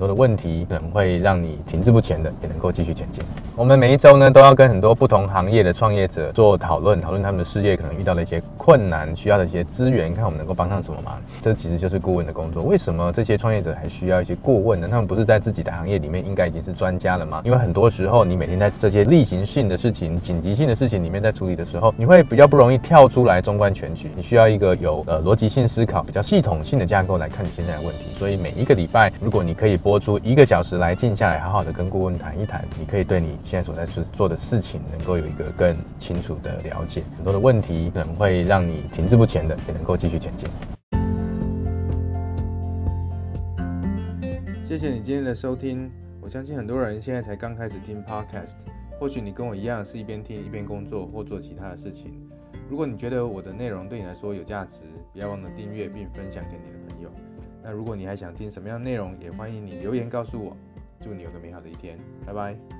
[0.00, 3.22] 很多的问题可能会让你停滞不前的，也能够继续前进。
[3.54, 11.20] 我们每一周呢，都要跟很多不同行业的创业者做讨论，讨论他们的事业可能遇到的一些困难，需要的一些资源，看我们能够帮上什么忙。
[11.42, 12.62] 这其实就是顾问的工作。
[12.62, 14.88] 为什么这些创业者还需要一些顾问呢？
[14.90, 17.42] 他们不是在自己的行业里面应该已经是专家了吗？
[17.44, 24.10] 因为很多时候，你每天在这些例行性的事情、紧急性的事情里面在处理的时候，你会比较不容易跳出来纵观全局。
[24.16, 28.06] 你需要一个有呃逻辑性思考、比较系统性的架构来看你现在的问题。
[28.18, 37.02] 所以每一个礼拜，如果你可以播出一个小时来静下来，好好的跟顾问谈一谈，你可以对你现在所在做做的事情，能够有一个更清楚的了解。
[37.16, 40.48] 很多的问题可能会让你停滞不前的，也能够继续前进。
[44.66, 45.90] 谢谢你今天的收听。
[46.20, 48.52] 我相信很多人现在才刚开始听 Podcast，
[49.00, 52.12] 或许你跟我一样是一边听一边工作或做其他的事情。
[52.68, 54.80] 如果你觉得我的内容对你来说有价值，
[55.12, 57.10] 不要忘了订阅并分享给你的朋友。
[57.62, 60.56] 那如果你还想听什么样的内容，也欢迎你留言告诉我。
[61.02, 62.79] 祝你有个美好的一天，拜拜。